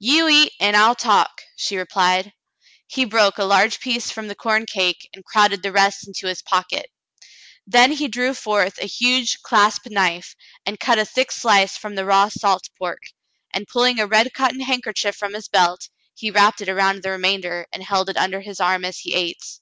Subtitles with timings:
[0.00, 2.32] "You eat, an' I'll talk," she replied.
[2.88, 6.40] He broke a large piece from the corn cake and crowded the rest into his
[6.40, 7.78] Aunt Sally meets Frale 33 pocket.
[7.88, 10.34] Then he drew forth a huge clasp knife
[10.66, 13.04] and cut a thick sHce from the raw salt pork,
[13.54, 17.16] and pulhng a red cotton handkerchief from his belt, he wrapped it around the re
[17.18, 19.60] mamder and held it under his arm as he ate.